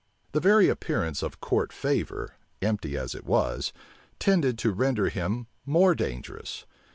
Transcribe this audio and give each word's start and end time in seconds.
The 0.31 0.39
very 0.39 0.67
appearance 0.67 1.21
of 1.21 1.39
court 1.39 1.71
favor, 1.71 2.33
empty 2.59 2.97
as 2.97 3.13
it 3.13 3.23
was, 3.23 3.71
tended 4.17 4.57
to 4.57 4.71
render 4.71 5.09
him 5.09 5.45
more 5.63 5.93
dangerous. 5.93 6.65